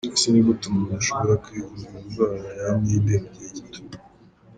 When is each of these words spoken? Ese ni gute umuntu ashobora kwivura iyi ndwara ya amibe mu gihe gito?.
Ese 0.15 0.27
ni 0.29 0.41
gute 0.45 0.63
umuntu 0.67 0.91
ashobora 0.99 1.33
kwivura 1.43 1.83
iyi 1.85 2.03
ndwara 2.05 2.47
ya 2.59 2.65
amibe 2.75 3.15
mu 3.23 3.27
gihe 3.33 3.49
gito?. 3.73 3.79